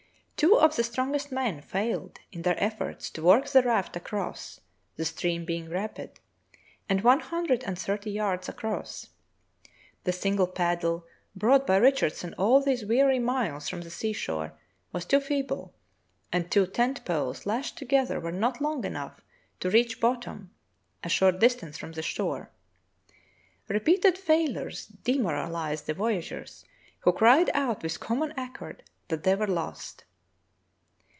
[0.43, 4.59] Two of the strongest men failed in their efforts to work the raft across,
[4.95, 6.19] the stream being rapid
[6.89, 9.09] and one hundred and thirty yards across.
[10.03, 14.53] The single paddle, brought by Richardson all these weary miles from the sea shore,
[14.91, 15.75] was too feeble,
[16.33, 19.21] and two tent poles lashed together were not long enough
[19.59, 20.49] to reach bottom
[21.03, 22.49] a short distance from the shore.
[23.67, 26.65] Repeated failures demoralized the voya geurs,
[27.01, 30.03] who cried out with common accord that they were lost.